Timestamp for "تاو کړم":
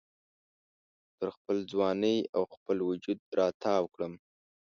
3.63-4.13